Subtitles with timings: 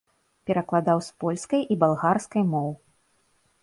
[0.49, 2.69] Перакладаў з польскай і балгарскай моў.